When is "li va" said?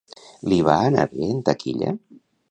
0.53-0.77